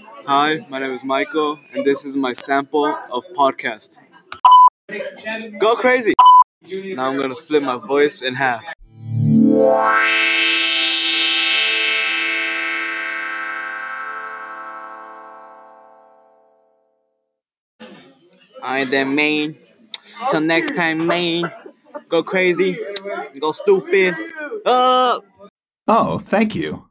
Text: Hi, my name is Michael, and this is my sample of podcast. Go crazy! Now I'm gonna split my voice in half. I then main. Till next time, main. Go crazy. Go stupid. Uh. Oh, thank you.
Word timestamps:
Hi, 0.00 0.64
my 0.68 0.78
name 0.78 0.92
is 0.92 1.04
Michael, 1.04 1.58
and 1.74 1.84
this 1.84 2.04
is 2.04 2.16
my 2.16 2.32
sample 2.32 2.86
of 3.10 3.24
podcast. 3.36 3.98
Go 5.58 5.76
crazy! 5.76 6.14
Now 6.94 7.10
I'm 7.10 7.16
gonna 7.18 7.34
split 7.34 7.62
my 7.62 7.76
voice 7.76 8.22
in 8.22 8.34
half. 8.34 8.62
I 18.62 18.84
then 18.88 19.14
main. 19.14 19.56
Till 20.30 20.40
next 20.40 20.76
time, 20.76 21.06
main. 21.06 21.50
Go 22.08 22.22
crazy. 22.22 22.78
Go 23.40 23.52
stupid. 23.52 24.14
Uh. 24.64 25.20
Oh, 25.86 26.18
thank 26.18 26.54
you. 26.54 26.87